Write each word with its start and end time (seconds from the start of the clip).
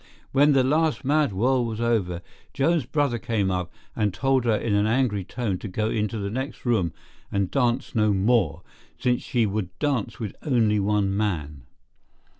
When 0.31 0.53
the 0.53 0.63
last 0.63 1.05
mad 1.05 1.31
whirl 1.31 1.63
was 1.63 1.79
over, 1.79 2.23
Joan's 2.55 2.87
brother 2.87 3.19
came 3.19 3.51
up 3.51 3.71
and 3.95 4.11
told 4.11 4.45
her 4.45 4.55
in 4.55 4.73
an 4.73 4.87
angry 4.87 5.23
tone 5.23 5.59
to 5.59 5.67
go 5.67 5.91
into 5.91 6.17
the 6.17 6.31
next 6.31 6.65
room 6.65 6.91
and 7.31 7.51
dance 7.51 7.93
no 7.93 8.11
more, 8.11 8.63
since 8.97 9.21
she 9.21 9.45
would 9.45 9.77
dance 9.77 10.19
with 10.19 10.35
only 10.41 10.79
one 10.79 11.15
man. 11.15 11.65